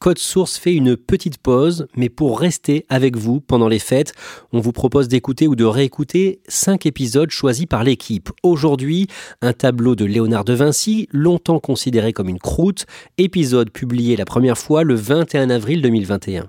[0.00, 4.14] Code Source fait une petite pause, mais pour rester avec vous pendant les fêtes,
[4.50, 8.30] on vous propose d'écouter ou de réécouter cinq épisodes choisis par l'équipe.
[8.42, 9.08] Aujourd'hui,
[9.42, 12.86] un tableau de Léonard de Vinci, longtemps considéré comme une croûte,
[13.18, 16.48] épisode publié la première fois le 21 avril 2021.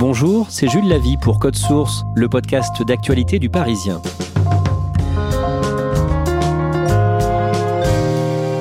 [0.00, 4.02] Bonjour, c'est Jules Lavie pour Code Source, le podcast d'actualité du Parisien.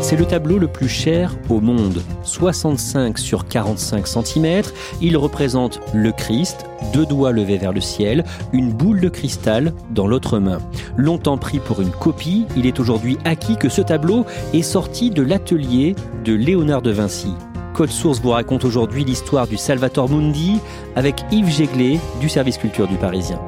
[0.10, 4.64] C'est le tableau le plus cher au monde, 65 sur 45 cm.
[5.02, 10.08] Il représente le Christ, deux doigts levés vers le ciel, une boule de cristal dans
[10.08, 10.58] l'autre main.
[10.98, 15.22] Longtemps pris pour une copie, il est aujourd'hui acquis que ce tableau est sorti de
[15.22, 17.36] l'atelier de Léonard de Vinci.
[17.76, 20.58] Code Source vous raconte aujourd'hui l'histoire du Salvator Mundi
[20.96, 23.40] avec Yves Jéglet du service culture du Parisien.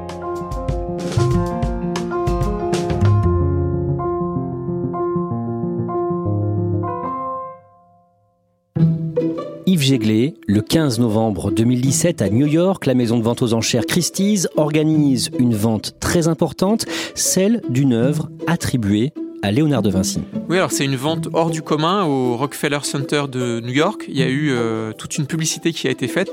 [9.82, 15.30] Le 15 novembre 2017 à New York, la maison de vente aux enchères Christie's organise
[15.40, 20.20] une vente très importante, celle d'une œuvre attribuée à Léonard de Vinci.
[20.48, 24.04] Oui, alors c'est une vente hors du commun au Rockefeller Center de New York.
[24.06, 26.30] Il y a eu euh, toute une publicité qui a été faite.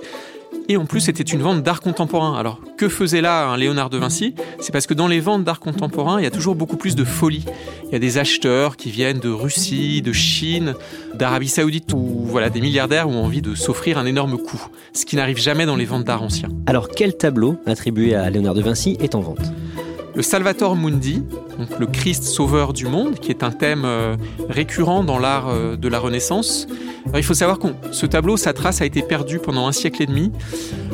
[0.72, 2.38] Et en plus, c'était une vente d'art contemporain.
[2.38, 4.35] Alors, que faisait là un Léonard de Vinci?
[4.59, 7.03] C'est parce que dans les ventes d'art contemporain, il y a toujours beaucoup plus de
[7.03, 7.44] folie.
[7.88, 10.75] Il y a des acheteurs qui viennent de Russie, de Chine,
[11.16, 14.63] d'Arabie Saoudite, ou voilà, des milliardaires ont envie de s'offrir un énorme coup,
[14.94, 16.50] ce qui n'arrive jamais dans les ventes d'art anciens.
[16.68, 19.52] Alors, quel tableau attribué à Léonard de Vinci est en vente?
[20.16, 21.24] Le Salvator Mundi,
[21.58, 24.16] donc le Christ sauveur du monde, qui est un thème euh,
[24.50, 26.68] récurrent dans l'art euh, de la Renaissance.
[27.16, 30.06] il faut savoir que ce tableau, sa trace a été perdue pendant un siècle et
[30.06, 30.31] demi.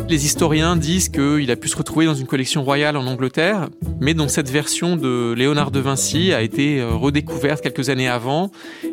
[0.09, 4.13] Les historiens disent qu'il a pu se retrouver dans une collection royale en Angleterre, mais
[4.13, 8.51] dont cette version de Léonard de Vinci a été euh, redécouverte quelques années avant.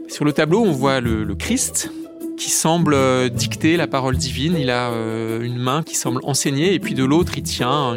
[0.08, 1.90] Sur le tableau, on voit le, Christ,
[2.36, 2.96] qui semble
[3.30, 4.56] dicter la parole divine.
[4.58, 4.90] Il a
[5.40, 7.96] une main qui semble enseigner, et puis de l'autre, il tient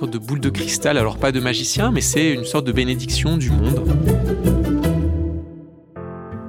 [0.00, 3.36] sorte de boule de cristal, alors pas de magicien, mais c'est une sorte de bénédiction
[3.36, 3.86] du monde.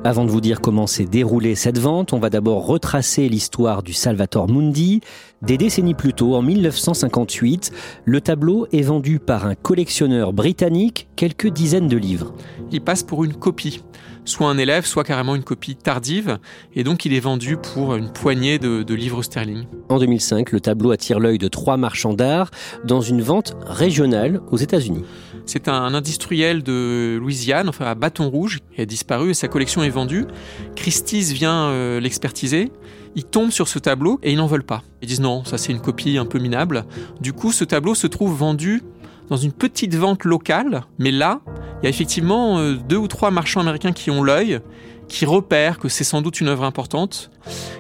[0.06, 3.92] Avant de vous dire comment s'est déroulée cette vente, on va d'abord retracer l'histoire du
[3.92, 5.02] Salvator Mundi.
[5.42, 7.74] Des décennies plus tôt, en 1958,
[8.06, 12.34] le tableau est vendu par un collectionneur britannique quelques dizaines de livres.
[12.72, 13.84] Il passe pour une copie
[14.26, 16.40] soit un élève, soit carrément une copie tardive,
[16.76, 19.66] et donc il est vendu pour une poignée de, livres sterling.
[19.90, 22.52] En 2005, le tableau attire l'œil de trois marchands d'art
[22.84, 25.04] dans une vente régionale aux États-Unis.
[25.46, 29.82] C'est un industriel de Louisiane, enfin à Bâton Rouge, qui a disparu et sa collection
[29.84, 30.26] est vendue.
[30.76, 32.72] Christie's vient euh, l'expertiser.
[33.16, 34.84] Il tombe sur ce tableau et ils n'en veulent pas.
[35.02, 36.86] Ils disent non, ça c'est une copie un peu minable.
[37.20, 38.82] Du coup, ce tableau se trouve vendu
[39.31, 41.40] dans une petite vente locale, mais là,
[41.81, 44.59] il y a effectivement euh, deux ou trois marchands américains qui ont l'œil,
[45.08, 47.31] qui repèrent que c'est sans doute une œuvre importante,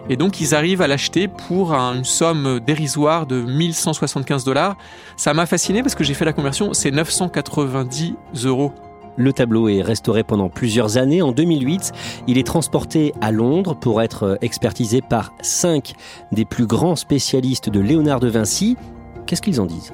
[0.09, 4.77] et donc ils arrivent à l'acheter pour une somme dérisoire de 1175 dollars.
[5.17, 8.13] Ça m'a fasciné parce que j'ai fait la conversion, c'est 990
[8.45, 8.71] euros.
[9.17, 11.21] Le tableau est restauré pendant plusieurs années.
[11.21, 11.91] En 2008,
[12.27, 15.95] il est transporté à Londres pour être expertisé par cinq
[16.31, 18.77] des plus grands spécialistes de Léonard de Vinci.
[19.25, 19.93] Qu'est-ce qu'ils en disent?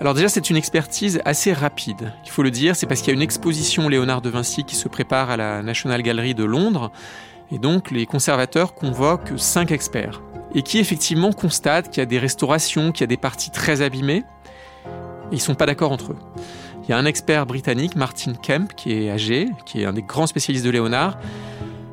[0.00, 2.14] Alors déjà, c'est une expertise assez rapide.
[2.24, 4.74] Il faut le dire, c'est parce qu'il y a une exposition Léonard de Vinci qui
[4.74, 6.90] se prépare à la National Gallery de Londres.
[7.52, 10.22] Et donc, les conservateurs convoquent cinq experts.
[10.54, 13.82] Et qui effectivement constatent qu'il y a des restaurations, qu'il y a des parties très
[13.82, 14.24] abîmées.
[15.32, 16.18] Et ils sont pas d'accord entre eux.
[16.84, 20.02] Il y a un expert britannique, Martin Kemp, qui est âgé, qui est un des
[20.02, 21.18] grands spécialistes de Léonard,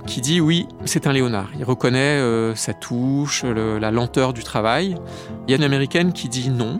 [0.06, 1.50] qui dit oui, c'est un Léonard.
[1.60, 4.96] Il reconnaît euh, sa touche, la lenteur du travail.
[5.46, 6.80] Il y a une américaine qui dit non,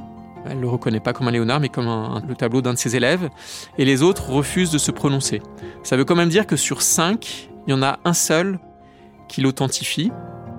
[0.50, 1.88] elle ne le reconnaît pas comme un Léonard, mais comme
[2.28, 3.30] le tableau d'un de ses élèves.
[3.78, 5.42] Et les autres refusent de se prononcer.
[5.84, 8.60] Ça veut quand même dire que sur cinq, Il y en a un seul
[9.28, 10.12] qui l'authentifie.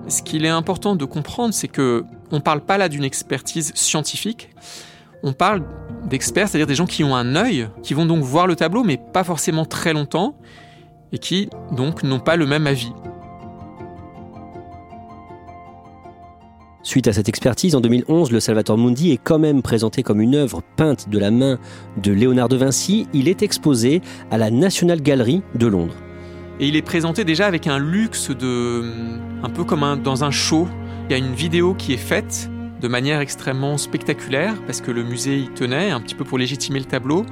[0.07, 4.49] Ce qu'il est important de comprendre, c'est que on parle pas là d'une expertise scientifique.
[5.23, 5.63] On parle
[6.05, 8.97] d'experts, c'est-à-dire des gens qui ont un œil, qui vont donc voir le tableau, mais
[8.97, 10.35] pas forcément très longtemps,
[11.11, 12.93] et qui donc n'ont pas le même avis.
[16.81, 20.35] Suite à cette expertise, en 2011, le Salvator Mundi est quand même présenté comme une
[20.35, 21.59] œuvre peinte de la main
[22.01, 23.05] de Léonard de Vinci.
[23.13, 25.95] Il est exposé à la National Gallery de Londres.
[26.61, 28.83] Et il est présenté déjà avec un luxe de.
[29.43, 30.69] un peu comme dans un show.
[31.09, 32.49] Il y a une vidéo qui est faite
[32.79, 36.79] de manière extrêmement spectaculaire, parce que le musée y tenait, un petit peu pour légitimer
[36.79, 37.25] le tableau,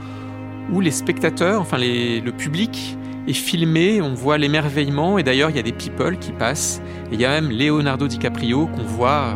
[0.73, 2.97] où les spectateurs, enfin le public,
[3.27, 6.81] est filmé, on voit l'émerveillement, et d'ailleurs il y a des people qui passent,
[7.12, 9.35] et il y a même Leonardo DiCaprio qu'on voit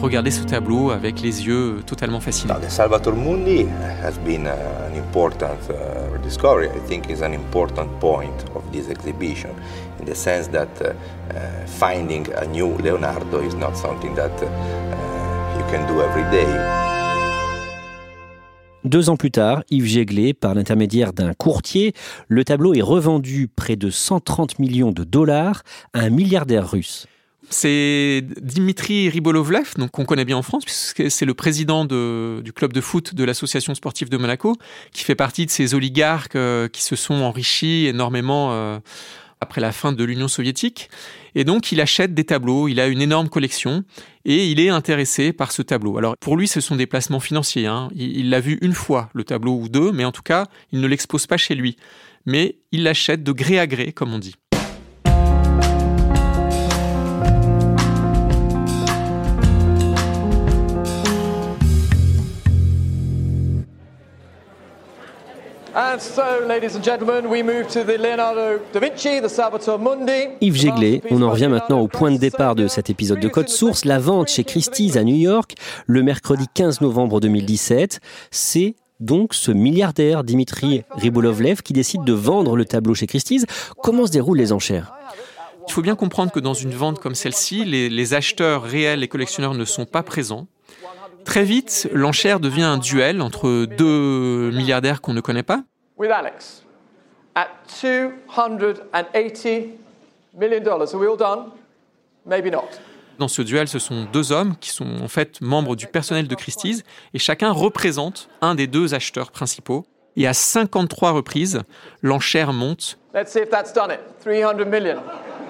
[0.00, 2.52] regarder ce tableau avec les yeux totalement fascinés.
[2.68, 3.66] Salvatore Mundi
[4.02, 4.50] has been uh,
[4.90, 6.66] an important uh, discovery.
[6.66, 9.50] I think is an important point of this exhibition,
[10.00, 10.92] in the sense that uh,
[11.66, 14.32] finding a new Leonardo is not something that
[15.56, 16.93] you can do every.
[18.84, 21.94] Deux ans plus tard, Yves Jéglé, par l'intermédiaire d'un courtier,
[22.28, 25.62] le tableau est revendu près de 130 millions de dollars
[25.94, 27.06] à un milliardaire russe.
[27.48, 32.80] C'est Dimitri Ribolovlev, qu'on connaît bien en France, puisque c'est le président du club de
[32.82, 34.54] foot de l'association sportive de Monaco,
[34.92, 38.78] qui fait partie de ces oligarques euh, qui se sont enrichis énormément euh,
[39.44, 40.90] après la fin de l'Union soviétique.
[41.34, 43.84] Et donc, il achète des tableaux, il a une énorme collection
[44.24, 45.98] et il est intéressé par ce tableau.
[45.98, 47.66] Alors, pour lui, ce sont des placements financiers.
[47.66, 47.88] Hein.
[47.94, 50.86] Il l'a vu une fois, le tableau ou deux, mais en tout cas, il ne
[50.86, 51.76] l'expose pas chez lui.
[52.26, 54.34] Mais il l'achète de gré à gré, comme on dit.
[70.40, 73.48] Yves Jéglé, on en revient maintenant au point de départ de cet épisode de Code
[73.48, 75.54] Source, la vente chez Christie's à New York
[75.86, 78.00] le mercredi 15 novembre 2017.
[78.30, 83.44] C'est donc ce milliardaire Dimitri Ribolovlev qui décide de vendre le tableau chez Christie's.
[83.82, 84.94] Comment se déroulent les enchères?
[85.68, 89.08] Il faut bien comprendre que dans une vente comme celle-ci, les, les acheteurs réels et
[89.08, 90.46] collectionneurs ne sont pas présents.
[91.24, 95.62] Très vite, l'enchère devient un duel entre deux milliardaires qu'on ne connaît pas.
[95.96, 96.64] With Alex
[97.36, 97.48] at
[97.80, 99.78] 280
[100.36, 100.92] million dollars.
[100.94, 101.50] Are we all done?
[102.26, 102.68] Maybe not.
[103.18, 106.34] Dans ce duel, ce sont deux hommes qui sont en fait membres du personnel de
[106.34, 106.82] Christie's
[107.12, 109.86] et chacun représente un des deux acheteurs principaux.
[110.16, 111.62] Et à 53 reprises,
[112.02, 112.98] l'enchère monte.
[113.14, 114.00] Let's see if that's done it.
[114.20, 115.00] 300 million.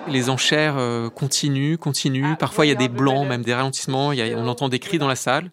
[0.08, 2.35] Les enchères euh, continuent, continuent.
[2.38, 4.12] Parfois, il y a des blancs, même des ralentissements.
[4.12, 5.50] Il y a, on entend des cris dans la salle.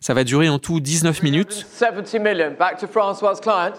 [0.00, 1.66] Ça va durer en tout 19 minutes.
[1.78, 2.54] 70 million.
[2.58, 3.72] Back to François client.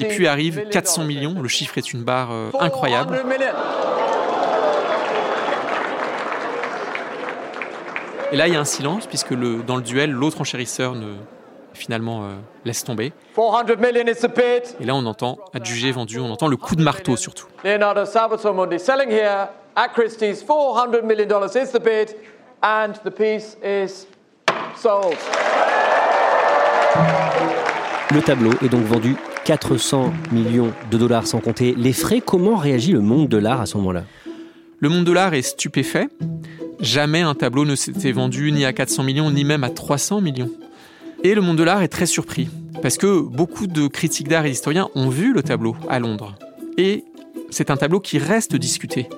[0.00, 1.40] Et puis arrive 400 millions.
[1.40, 3.22] Le chiffre est une barre euh, incroyable.
[8.32, 11.14] Et là, il y a un silence, puisque le, dans le duel, l'autre enchérisseur ne,
[11.74, 12.30] finalement euh,
[12.64, 13.12] laisse tomber.
[14.80, 17.46] Et là, on entend, adjugé, vendu, on entend le coup de marteau surtout.
[17.62, 20.42] Leonardo Salvatore Mundi selling here at Christie's.
[20.42, 22.16] 400 million dollars is the bid,
[22.62, 24.06] and the piece is
[24.76, 25.16] sold.
[28.12, 32.22] Le tableau est donc vendu 400 millions de dollars sans compter les frais.
[32.24, 34.04] Comment réagit le monde de l'art à ce moment-là?
[34.78, 36.08] Le monde de l'art est stupéfait.
[36.80, 40.50] Jamais un tableau ne s'était vendu ni à 400 millions ni même à 300 millions.
[41.24, 42.48] Et le monde de l'art est très surpris,
[42.80, 46.36] parce que beaucoup de critiques d'art et d'historiens ont vu le tableau à Londres.
[46.78, 47.04] Et
[47.50, 49.08] c'est un tableau qui reste discuté.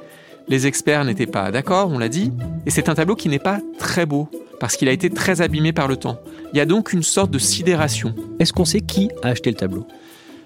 [0.49, 2.33] Les experts n'étaient pas d'accord, on l'a dit,
[2.65, 4.29] et c'est un tableau qui n'est pas très beau,
[4.61, 6.21] parce qu'il a été très abîmé par le temps.
[6.53, 8.15] Il y a donc une sorte de sidération.
[8.39, 9.87] Est-ce qu'on sait qui a acheté le tableau?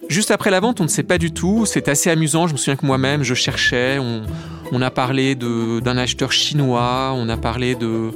[0.08, 1.64] Juste après la vente, on ne sait pas du tout.
[1.64, 2.46] C'est assez amusant.
[2.46, 3.98] Je me souviens que moi-même, je cherchais.
[3.98, 7.12] On, a parlé d'un acheteur chinois.
[7.14, 8.10] On a parlé de,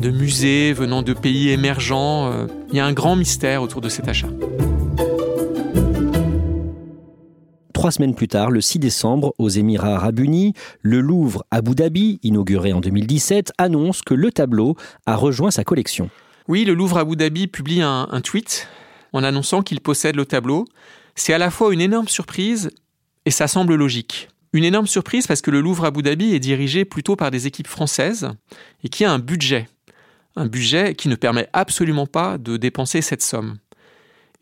[0.00, 2.30] de musées venant de pays émergents.
[2.32, 4.28] Euh, il y a un grand mystère autour de cet achat.
[7.84, 12.18] Trois semaines plus tard, le 6 décembre, aux Émirats arabes unis, le Louvre Abu Dhabi,
[12.22, 14.74] inauguré en 2017, annonce que le tableau
[15.04, 16.08] a rejoint sa collection.
[16.48, 18.68] Oui, le Louvre Abu Dhabi publie un, tweet
[19.12, 20.64] en annonçant qu'il possède le tableau.
[21.14, 22.70] C'est à la fois une énorme surprise
[23.26, 24.30] et ça semble logique.
[24.54, 27.68] Une énorme surprise parce que le Louvre Abu Dhabi est dirigé plutôt par des équipes
[27.68, 28.30] françaises
[28.82, 29.68] et qui a un budget.
[30.36, 33.58] Un budget qui ne permet absolument pas de dépenser cette somme.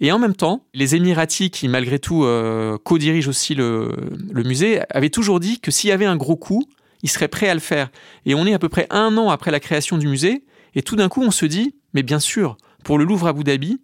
[0.02, 5.11] Et en même temps, les Émiratis, qui malgré tout euh, co-dirigent aussi le, musée, avaient
[5.11, 6.64] toujours dit que s'il y avait un gros coup,
[7.04, 7.88] ils seraient prêts à le faire.
[8.26, 10.44] Et on est à peu près un an après la création du musée,
[10.75, 13.80] et tout d'un coup on se dit, mais bien sûr, pour le Louvre Abu Dhabi,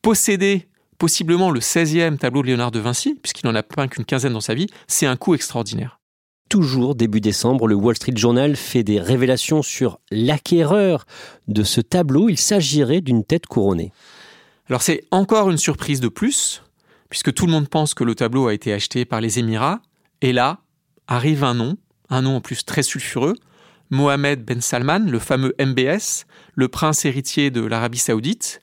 [0.00, 4.34] posséder possiblement le 16e tableau de Léonard de Vinci, puisqu'il n'en a peint qu'une quinzaine
[4.34, 5.98] dans sa vie, c'est un coup extraordinaire.
[6.48, 11.04] Toujours début décembre, le Wall Street Journal fait des révélations sur l'acquéreur
[11.48, 12.28] de ce tableau.
[12.28, 13.92] Il s'agirait d'une tête couronnée.
[14.68, 16.62] Alors c'est encore une surprise de plus,
[17.08, 19.80] puisque tout le monde pense que le tableau a été acheté par les Émirats.
[20.20, 20.58] Et là,
[21.06, 21.78] arrive un nom,
[22.10, 23.34] un nom en plus très sulfureux,
[23.90, 28.60] Mohamed Ben Salman, le fameux MBS, le prince héritier de l'Arabie saoudite.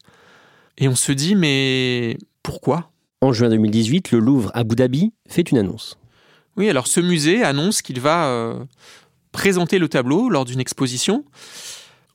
[0.77, 2.91] Et on se dit, mais pourquoi?
[3.21, 5.97] En juin 2018, le Louvre Abu Dhabi fait une annonce.
[6.57, 8.63] Oui, alors ce musée annonce qu'il va euh,
[9.31, 11.25] présenter le tableau lors d'une exposition.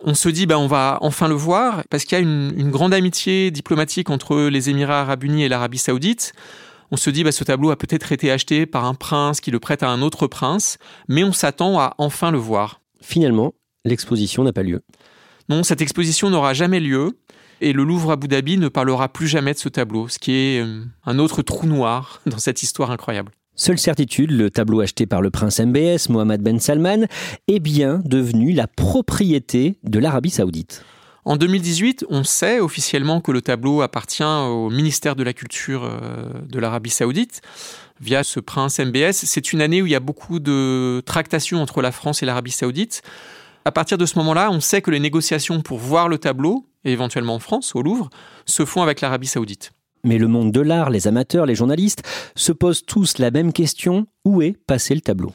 [0.02, 2.70] On se dit, bah, on va enfin le voir, parce qu'il y a une, une,
[2.70, 6.32] grande amitié diplomatique entre les Émirats arabes unis et l'Arabie saoudite.
[6.90, 9.60] On se dit, bah, ce tableau a peut-être été acheté par un prince qui le
[9.60, 10.78] prête à un autre prince,
[11.08, 12.80] mais on s'attend à enfin le voir.
[13.00, 13.54] Finalement,
[13.84, 14.82] l'exposition n'a pas lieu.
[15.48, 17.18] Non, cette exposition n'aura jamais lieu,
[17.60, 20.62] et le Louvre Abu Dhabi ne parlera plus jamais de ce tableau, ce qui est
[20.62, 23.32] euh, un autre trou noir dans cette histoire incroyable.
[23.60, 27.04] Seule certitude, le tableau acheté par le prince MBS, Mohamed Ben Salman,
[27.46, 30.82] est bien devenu la propriété de l'Arabie saoudite.
[31.26, 36.40] En 2018, on sait officiellement que le tableau appartient au ministère de la Culture euh,
[36.48, 37.42] de l'Arabie saoudite
[38.00, 39.12] via ce prince MBS.
[39.12, 42.52] C'est une année où il y a beaucoup de tractations entre la France et l'Arabie
[42.52, 43.02] saoudite.
[43.66, 46.92] À partir de ce moment-là, on sait que les négociations pour voir le tableau, et
[46.92, 48.08] éventuellement en France, au Louvre,
[48.46, 49.72] se font avec l'Arabie saoudite.
[50.04, 52.02] Mais le monde de l'art, les amateurs, les journalistes
[52.34, 55.32] se posent tous la même question où est passé le tableau?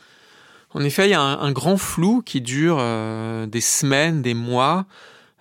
[0.73, 4.33] En effet, il y a un, un grand flou qui dure euh, des semaines, des
[4.33, 4.85] mois.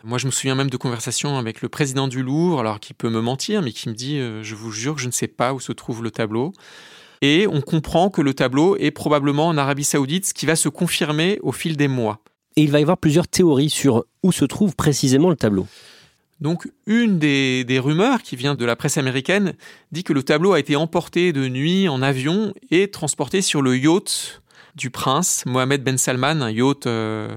[0.04, 3.08] Moi, je me souviens même de conversations avec le président du Louvre, alors qu'il peut
[3.08, 5.54] me mentir, mais qui me dit euh, Je vous jure que je ne sais pas
[5.54, 6.52] où se trouve le tableau.
[7.22, 10.68] Et on comprend que le tableau est probablement en Arabie Saoudite, ce qui va se
[10.68, 12.20] confirmer au fil des mois.
[12.56, 15.66] Et il va y avoir plusieurs théories sur où se trouve précisément le tableau.
[16.40, 19.54] Donc, une des, rumeurs qui vient de la presse américaine
[19.92, 23.76] dit que le tableau a été emporté de nuit en avion et transporté sur le
[23.76, 24.42] yacht
[24.74, 27.36] du prince Mohamed Ben Salman, un yacht euh,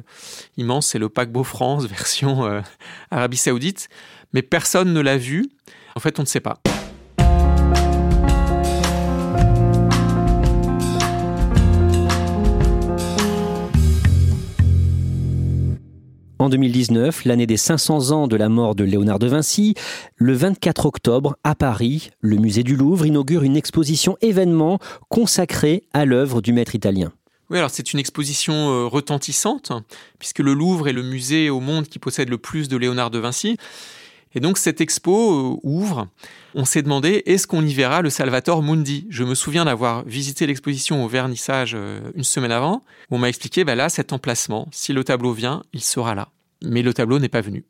[0.57, 2.61] immense, c'est le paquebot France version euh,
[3.11, 3.89] Arabie Saoudite,
[4.33, 5.49] mais personne ne l'a vu.
[5.95, 6.59] En fait, on ne sait pas.
[16.47, 19.73] En 2019, l'année des 500 ans de la mort de Léonard de Vinci,
[20.15, 26.05] le 24 octobre, à Paris, le musée du Louvre inaugure une exposition événement consacrée à
[26.05, 27.11] l'œuvre du maître italien.
[27.49, 29.73] Oui, alors c'est une exposition euh, retentissante,
[30.19, 33.19] puisque le Louvre est le musée au monde qui possède le plus de Léonard de
[33.19, 33.57] Vinci.
[34.33, 36.07] Et donc cette expo euh, ouvre.
[36.55, 39.05] On s'est demandé est-ce qu'on y verra le Salvator Mundi?
[39.09, 42.83] Je me souviens d'avoir visité l'exposition au vernissage euh, une semaine avant.
[43.11, 44.69] On m'a expliqué bah là cet emplacement.
[44.71, 46.29] Si le tableau vient, il sera là.
[46.63, 47.65] Mais le tableau n'est pas venu.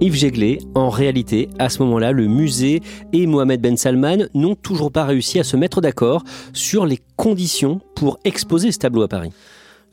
[0.00, 4.90] Yves Jéglet, en réalité, à ce moment-là, le musée et Mohamed Ben Salman n'ont toujours
[4.90, 9.32] pas réussi à se mettre d'accord sur les conditions pour exposer ce tableau à Paris.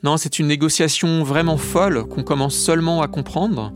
[0.02, 3.72] Non, c'est une négociation vraiment folle qu'on commence seulement à comprendre.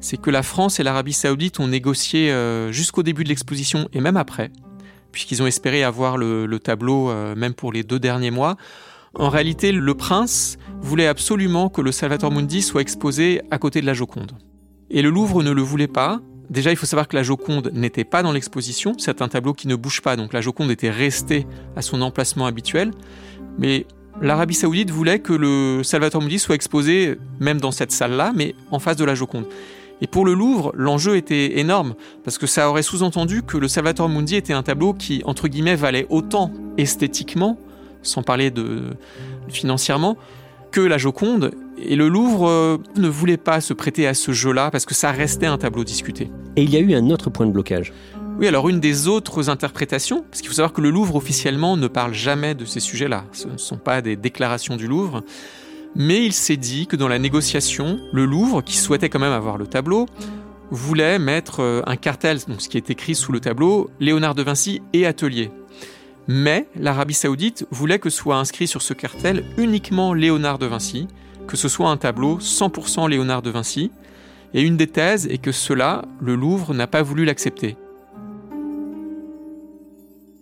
[0.00, 4.00] C'est que la France et l'Arabie saoudite ont négocié euh, jusqu'au début de l'exposition et
[4.00, 4.50] même après,
[5.10, 8.56] puisqu'ils ont espéré avoir le, le tableau euh, même pour les deux derniers mois.
[9.18, 13.86] En réalité, le prince voulait absolument que le Salvator Mundi soit exposé à côté de
[13.86, 14.32] la Joconde.
[14.90, 16.20] Et le Louvre ne le voulait pas.
[16.50, 18.94] Déjà, il faut savoir que la Joconde n'était pas dans l'exposition.
[18.96, 22.46] C'est un tableau qui ne bouge pas, donc la Joconde était restée à son emplacement
[22.46, 22.92] habituel.
[23.58, 23.86] Mais
[24.22, 28.78] l'Arabie Saoudite voulait que le Salvator Mundi soit exposé, même dans cette salle-là, mais en
[28.78, 29.46] face de la Joconde.
[30.00, 34.08] Et pour le Louvre, l'enjeu était énorme, parce que ça aurait sous-entendu que le Salvator
[34.08, 37.58] Mundi était un tableau qui, entre guillemets, valait autant esthétiquement,
[38.02, 38.96] sans parler de
[39.48, 40.16] financièrement,
[40.70, 41.52] que la Joconde.
[41.78, 45.12] Et le Louvre euh, ne voulait pas se prêter à ce jeu-là parce que ça
[45.12, 46.30] restait un tableau discuté.
[46.56, 47.92] Et il y a eu un autre point de blocage.
[48.38, 51.88] Oui, alors une des autres interprétations, parce qu'il faut savoir que le Louvre officiellement ne
[51.88, 55.24] parle jamais de ces sujets-là, ce ne sont pas des déclarations du Louvre,
[55.96, 59.58] mais il s'est dit que dans la négociation, le Louvre, qui souhaitait quand même avoir
[59.58, 60.06] le tableau,
[60.70, 64.42] voulait mettre euh, un cartel, donc ce qui est écrit sous le tableau, Léonard de
[64.44, 65.50] Vinci et Atelier.
[66.30, 71.08] Mais l'Arabie saoudite voulait que soit inscrit sur ce cartel uniquement Léonard de Vinci,
[71.46, 73.90] que ce soit un tableau 100% Léonard de Vinci,
[74.52, 77.76] et une des thèses est que cela, le Louvre n'a pas voulu l'accepter.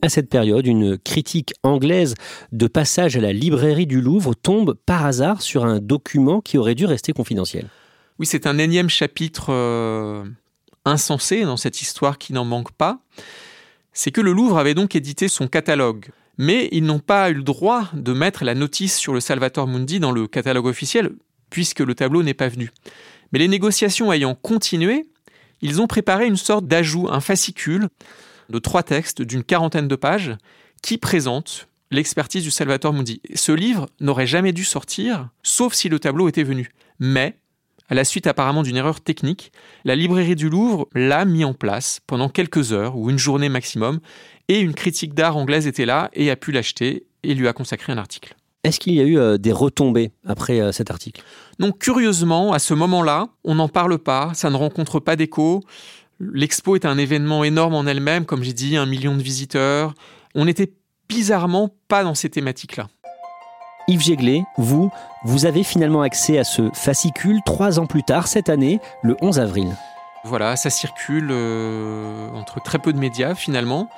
[0.03, 2.15] À cette période, une critique anglaise
[2.51, 6.75] de passage à la librairie du Louvre tombe par hasard sur un document qui aurait
[6.75, 7.69] dû rester confidentiel.
[8.19, 10.25] Oui, c'est un énième chapitre euh,
[10.85, 12.99] insensé dans cette histoire qui n'en manque pas.
[13.99, 16.11] C'est que le Louvre avait donc édité son catalogue.
[16.37, 20.01] Mais ils n'ont pas eu le droit de mettre la notice sur le Salvator Mundi
[20.01, 21.13] dans le catalogue officiel,
[21.49, 22.71] puisque le tableau n'est pas venu.
[23.33, 25.07] Mais les négociations ayant continué,
[25.63, 27.89] ils ont préparé une sorte d'ajout, un fascicule,
[28.51, 30.37] de trois textes d'une quarantaine de pages
[30.83, 33.23] qui présentent l'expertise du Salvatore Mundi.
[33.35, 36.71] Ce livre n'aurait jamais dû sortir, sauf si le tableau était venu.
[36.99, 37.39] Mais,
[37.89, 39.53] à la suite apparemment d'une erreur technique,
[39.85, 44.01] la librairie du Louvre l'a mis en place pendant quelques heures ou une journée maximum,
[44.49, 47.93] et une critique d'art anglaise était là et a pu l'acheter et lui a consacré
[47.93, 48.37] un article.
[48.65, 51.23] Est-ce qu'il y a eu euh, des retombées après euh, cet article?
[51.61, 55.63] Non, curieusement, à ce moment-là, on n'en parle pas, ça ne rencontre pas d'écho.
[56.19, 59.95] L'expo est un événement énorme en elle-même, comme j'ai dit, un million de visiteurs.
[60.35, 60.73] On n'était
[61.09, 62.89] bizarrement pas dans ces thématiques-là.
[63.89, 64.91] Yves Jéglet, vous,
[65.25, 69.39] vous avez finalement accès à ce fascicule trois ans plus tard, cette année, le 11
[69.39, 69.77] avril.
[70.25, 73.89] Voilà, ça circule euh, entre très peu de médias finalement.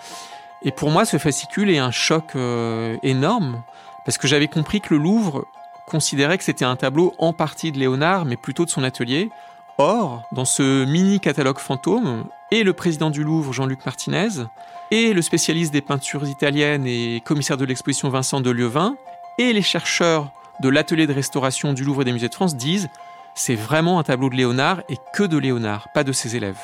[0.63, 3.63] Et pour moi, ce fascicule est un choc euh, énorme,
[4.05, 5.47] parce que j'avais compris que le Louvre
[5.87, 9.31] considérait que c'était un tableau en partie de Léonard, mais plutôt de son atelier.
[9.79, 14.45] Or, dans ce mini catalogue fantôme, et le président du Louvre, Jean-Luc Martinez,
[14.91, 18.97] et le spécialiste des peintures italiennes et commissaire de l'exposition Vincent de Lieuvin,
[19.39, 20.31] et les chercheurs
[20.61, 22.89] de l'atelier de restauration du Louvre et des musées de France disent
[23.35, 26.59] c'est vraiment un tableau de Léonard et que de Léonard, pas de ses élèves.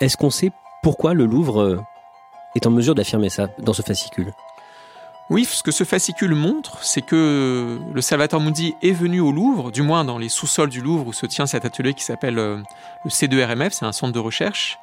[0.00, 0.50] Est-ce qu'on sait
[0.82, 1.80] pourquoi le Louvre euh,
[2.54, 4.32] est en mesure d'affirmer ça dans ce fascicule?
[5.28, 9.72] Oui, ce que ce fascicule montre, c'est que le Salvatore Mundi est venu au Louvre,
[9.72, 12.62] du moins dans les sous-sols du Louvre où se tient cet atelier qui s'appelle euh,
[13.04, 14.78] le C2RMF, c'est un centre de recherche.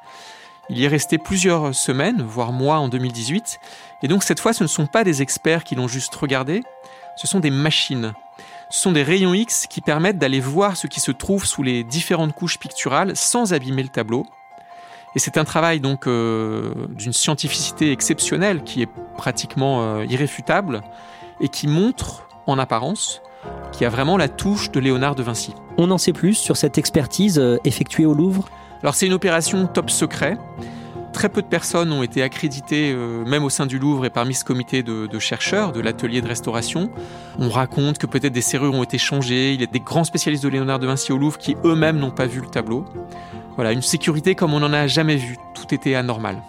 [0.70, 3.58] Il y est resté plusieurs semaines, voire mois en 2018.
[4.02, 6.62] Et donc cette fois, ce ne sont pas des experts qui l'ont juste regardé,
[7.16, 8.12] ce sont des machines.
[8.70, 11.84] Ce sont des rayons X qui permettent d'aller voir ce qui se trouve sous les
[11.84, 14.26] différentes couches picturales sans abîmer le tableau.
[15.14, 20.80] Et c'est un travail donc euh, d'une scientificité exceptionnelle qui est pratiquement euh, irréfutable
[21.40, 23.22] et qui montre en apparence
[23.72, 25.54] qu'il y a vraiment la touche de Léonard de Vinci.
[25.78, 28.48] On en sait plus sur cette expertise euh, effectuée au Louvre?
[28.82, 30.36] Alors c'est une opération top secret.
[31.14, 32.94] Très peu de personnes ont été accréditées,
[33.24, 36.26] même au sein du Louvre et parmi ce comité de, de chercheurs de l'atelier de
[36.26, 36.90] restauration.
[37.38, 39.54] On raconte que peut-être des serrures ont été changées.
[39.54, 42.10] Il y a des grands spécialistes de Léonard de Vinci au Louvre qui eux-mêmes n'ont
[42.10, 42.84] pas vu le tableau.
[43.54, 45.38] Voilà, une sécurité comme on n'en a jamais vu.
[45.54, 46.42] Tout était anormal.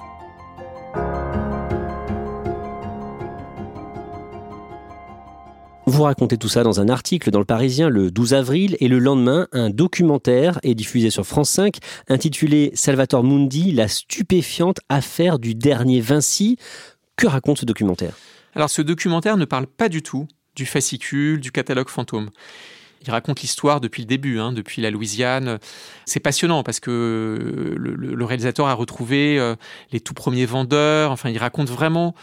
[5.95, 8.99] Vous racontez tout ça dans un article dans le Parisien le 12 avril et le
[8.99, 11.77] lendemain, un documentaire est diffusé sur France 5
[12.09, 16.57] intitulé Salvatore Mundi, la stupéfiante affaire du dernier Vinci.
[17.15, 18.13] Que raconte ce documentaire?
[18.55, 20.27] Alors ce documentaire ne parle pas du tout
[20.57, 22.29] du fascicule, du catalogue fantôme.
[23.01, 25.59] Il raconte l'histoire depuis le début, hein, depuis la Louisiane.
[26.05, 29.55] C'est passionnant parce que le, réalisateur a retrouvé euh,
[29.93, 31.11] les tout premiers vendeurs.
[31.11, 32.15] Enfin, il raconte vraiment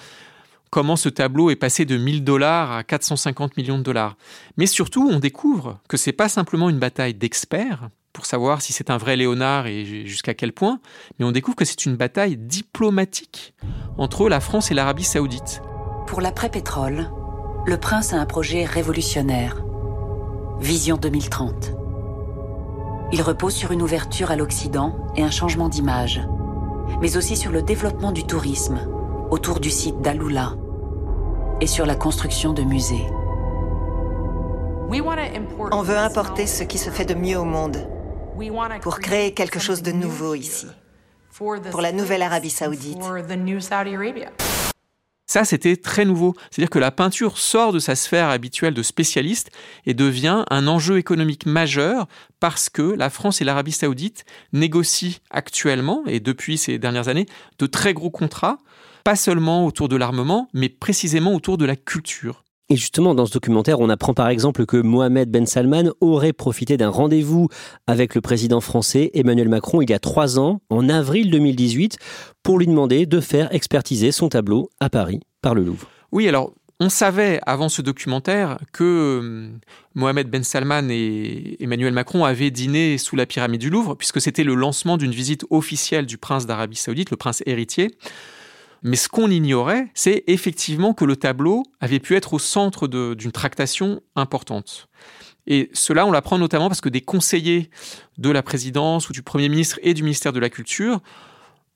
[0.72, 4.16] comment ce tableau est passé de 1000 dollars à 450 millions de dollars.
[4.56, 8.90] Mais surtout, on découvre que c'est pas simplement une bataille d'experts pour savoir si c'est
[8.90, 10.80] un vrai Léonard et jusqu'à quel point,
[11.18, 13.54] mais on découvre que c'est une bataille diplomatique
[13.98, 15.62] entre la France et l'Arabie saoudite.
[16.06, 17.10] Pour l'après-pétrole,
[17.66, 19.62] le prince a un projet révolutionnaire
[20.58, 21.72] Vision 2030.
[23.12, 26.22] Il repose sur une ouverture à l'Occident et un changement d'image,
[27.02, 28.80] mais aussi sur le développement du tourisme
[29.32, 30.56] autour du site d'Aloula
[31.62, 33.06] et sur la construction de musées.
[35.72, 37.88] On veut importer ce qui se fait de mieux au monde
[38.82, 40.66] pour créer quelque chose de nouveau ici,
[41.38, 42.98] pour la nouvelle Arabie saoudite.
[45.26, 46.34] Ça, c'était très nouveau.
[46.50, 49.50] C'est-à-dire que la peinture sort de sa sphère habituelle de spécialiste
[49.86, 52.06] et devient un enjeu économique majeur
[52.38, 57.24] parce que la France et l'Arabie saoudite négocient actuellement, et depuis ces dernières années,
[57.58, 58.58] de très gros contrats,
[59.04, 62.44] pas seulement autour de l'armement, mais précisément autour de la culture.
[62.68, 66.78] Et justement, dans ce documentaire, on apprend par exemple que Mohamed Ben Salman aurait profité
[66.78, 67.48] d'un rendez-vous
[67.86, 71.98] avec le président français Emmanuel Macron il y a trois ans, en avril 2018,
[72.42, 75.86] pour lui demander de faire expertiser son tableau à Paris par le Louvre.
[76.12, 78.82] Oui, alors on savait avant ce documentaire que
[79.22, 79.48] euh,
[79.94, 84.44] Mohamed Ben Salman et Emmanuel Macron avaient dîné sous la pyramide du Louvre, puisque c'était
[84.44, 87.94] le lancement d'une visite officielle du prince d'Arabie saoudite, le prince héritier.
[88.82, 93.32] Mais ce qu'on ignorait, c'est effectivement que le tableau avait pu être au centre d'une
[93.32, 94.88] tractation importante.
[95.46, 97.70] Et cela, on l'apprend notamment parce que des conseillers
[98.18, 101.00] de la présidence ou du Premier ministre et du ministère de la Culture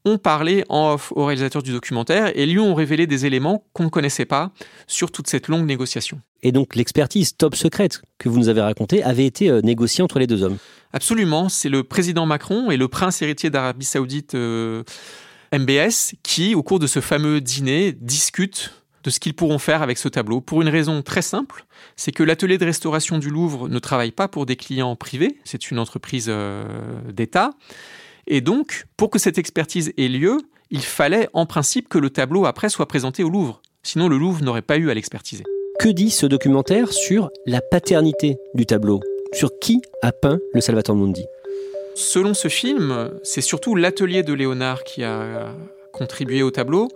[0.05, 3.85] ont parlé en off au réalisateur du documentaire et lui ont révélé des éléments qu'on
[3.85, 4.53] ne connaissait pas
[4.87, 6.21] sur toute cette longue négociation.
[6.43, 10.21] Et donc l'expertise top secrète que vous nous avez racontée avait été euh, négociée entre
[10.21, 10.59] les deux hommes
[10.93, 14.85] Absolument, c'est le président Macron et le prince héritier d'Arabie saoudite euh,
[15.59, 18.73] MBS qui, au cours de ce fameux dîner, discutent
[19.05, 21.65] de ce qu'ils pourront faire avec ce tableau, pour une raison très simple,
[21.95, 25.71] c'est que l'atelier de restauration du Louvre ne travaille pas pour des clients privés, c'est
[25.71, 26.65] une entreprise euh,
[27.13, 27.53] d'État,
[28.27, 30.39] et donc, pour que cette expertise ait lieu,
[30.71, 33.63] il fallait en principe que le tableau après soit présenté au Louvre.
[33.85, 35.45] Sinon, le Louvre n'aurait pas eu à l'expertiser.
[35.79, 39.01] Que dit ce documentaire sur la paternité du tableau?
[39.33, 41.25] Sur qui a peint le Salvator Mundi?
[41.99, 45.55] Selon ce film, c'est surtout l'atelier de Léonard qui a
[45.95, 46.89] contribué au tableau.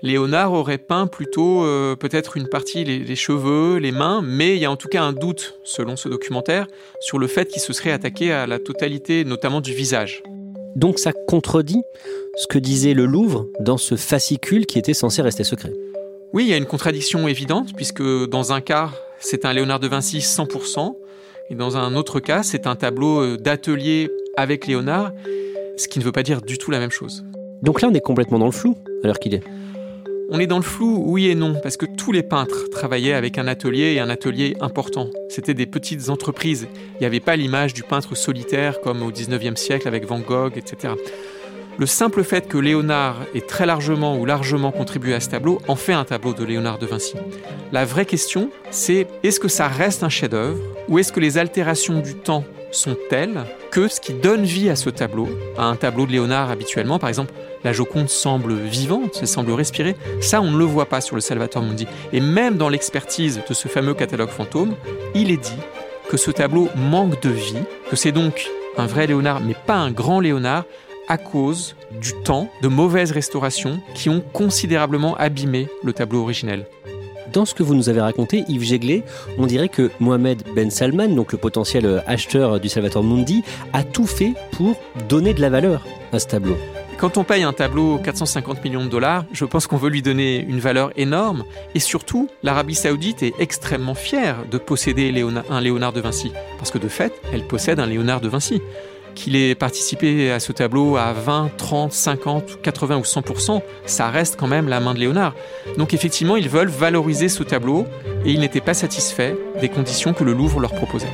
[0.00, 4.64] Léonard aurait peint plutôt euh, peut-être une partie, les, cheveux, les mains, mais il y
[4.64, 6.68] a en tout cas un doute, selon ce documentaire,
[7.00, 10.22] sur le fait qu'il se serait attaqué à la totalité, notamment du visage.
[10.76, 11.82] Donc ça contredit
[12.36, 15.72] ce que disait le Louvre dans ce fascicule qui était censé rester secret.
[16.32, 19.88] Oui, il y a une contradiction évidente, puisque dans un cas, c'est un Léonard de
[19.88, 20.94] Vinci 100%,
[21.50, 25.12] et dans un autre cas, c'est un tableau euh, d'atelier avec Léonard,
[25.76, 27.24] ce qui ne veut pas dire du tout la même chose.
[27.62, 29.42] Donc là, on est complètement dans le flou, à l'heure qu'il est.
[30.30, 33.36] On est dans le flou, oui et non, parce que tous les peintres travaillaient avec
[33.36, 35.10] un atelier et un atelier important.
[35.28, 36.66] C'était des petites entreprises.
[36.94, 40.56] Il n'y avait pas l'image du peintre solitaire comme au 19e siècle avec Van Gogh,
[40.56, 40.94] etc.
[41.76, 45.74] Le simple fait que Léonard ait très largement ou largement contribué à ce tableau en
[45.74, 47.14] fait un tableau de Léonard de Vinci.
[47.72, 52.00] La vraie question, c'est est-ce que ça reste un chef-d'œuvre ou est-ce que les altérations
[52.00, 56.06] du temps sont telles que ce qui donne vie à ce tableau, à un tableau
[56.06, 57.32] de Léonard habituellement, par exemple,
[57.64, 61.20] la Joconde semble vivante, elle semble respirer, ça on ne le voit pas sur le
[61.20, 61.86] Salvator Mundi.
[62.12, 64.74] Et même dans l'expertise de ce fameux catalogue fantôme,
[65.14, 65.58] il est dit
[66.08, 69.90] que ce tableau manque de vie, que c'est donc un vrai Léonard, mais pas un
[69.90, 70.64] grand Léonard,
[71.08, 76.66] à cause du temps de mauvaises restaurations qui ont considérablement abîmé le tableau originel.
[77.34, 79.02] Dans ce que vous nous avez raconté, Yves Jéglé,
[79.38, 83.42] on dirait que Mohamed Ben Salman, donc le potentiel acheteur du Salvator Mundi,
[83.72, 84.76] a tout fait pour
[85.08, 86.56] donner de la valeur à ce tableau.
[86.96, 90.38] Quand on paye un tableau 450 millions de dollars, je pense qu'on veut lui donner
[90.38, 91.44] une valeur énorme.
[91.74, 95.12] Et surtout, l'Arabie saoudite est extrêmement fière de posséder
[95.50, 96.30] un Léonard de Vinci.
[96.58, 98.62] Parce que de fait, elle possède un Léonard de Vinci
[99.14, 104.36] qu'il ait participé à ce tableau à 20, 30, 50, 80 ou 100%, ça reste
[104.36, 105.34] quand même la main de Léonard.
[105.78, 107.86] Donc effectivement, ils veulent valoriser ce tableau
[108.24, 111.08] et ils n'étaient pas satisfaits des conditions que le Louvre leur proposait.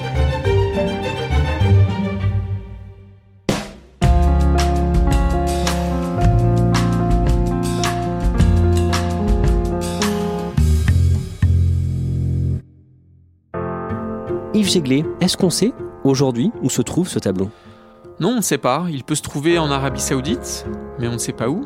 [14.52, 15.72] Yves Jéglé, est-ce qu'on sait
[16.04, 17.50] aujourd'hui où se trouve ce tableau?
[18.20, 18.84] Non, on ne sait pas.
[18.90, 20.66] Il peut se trouver en Arabie Saoudite,
[20.98, 21.64] mais on ne sait pas où.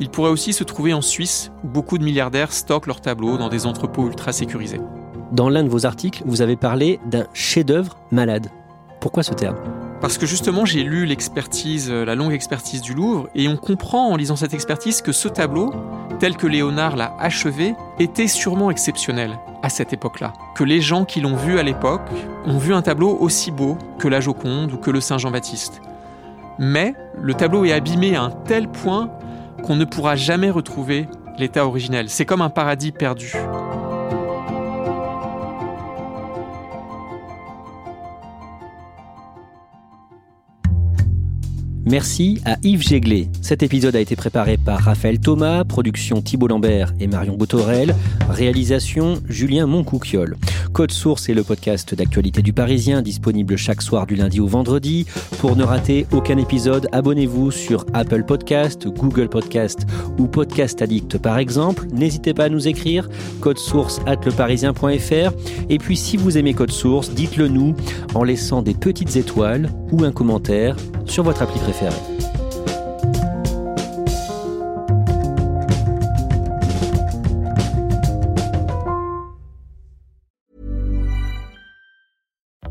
[0.00, 3.48] Il pourrait aussi se trouver en Suisse, où beaucoup de milliardaires stockent leurs tableaux dans
[3.48, 4.80] des entrepôts ultra sécurisés.
[5.30, 8.48] Dans l'un de vos articles, vous avez parlé d'un chef-d'œuvre malade.
[9.00, 9.56] Pourquoi ce terme?
[10.00, 14.10] Parce que justement, j'ai lu l'expertise, euh, la longue expertise du Louvre, et on comprend
[14.10, 15.72] en lisant cette expertise que ce tableau,
[16.18, 20.34] tel que Léonard l'a achevé, était sûrement exceptionnel à cette époque-là.
[20.54, 22.02] Que les gens qui l'ont vu à l'époque
[22.44, 25.80] ont vu un tableau aussi beau que la Joconde ou que le Saint Jean-Baptiste.
[26.58, 29.08] Mais le tableau est abîmé à un tel point
[29.64, 32.10] qu'on ne pourra jamais retrouver l'état originel.
[32.10, 33.32] C'est comme un paradis perdu.
[41.86, 43.28] Merci à Yves Jéglé.
[43.42, 47.94] Cet épisode a été préparé par Raphaël Thomas, production Thibault Lambert et Marion Botorel,
[48.30, 50.36] réalisation Julien Moncouquiol.
[50.72, 55.06] Code Source est le podcast d'actualité du Parisien, disponible chaque soir du lundi au vendredi.
[55.38, 59.86] Pour ne rater aucun épisode, abonnez-vous sur Apple Podcast, Google Podcast
[60.18, 61.86] ou Podcast Addict par exemple.
[61.92, 65.32] N'hésitez pas à nous écrire, code source at leparisien.fr.
[65.68, 67.76] Et puis si vous aimez Code Source, dites-le nous
[68.14, 70.76] en laissant des petites étoiles ou un commentaire
[71.06, 71.94] sur votre appli préférée.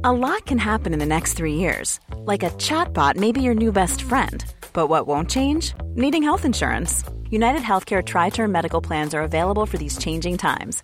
[0.06, 2.00] A lot can happen in the next three years.
[2.26, 4.44] Like a chatbot may be your new best friend.
[4.74, 5.74] But what won't change?
[5.96, 7.04] Needing health insurance.
[7.30, 10.84] United Healthcare Tri Term Medical Plans are available for these changing times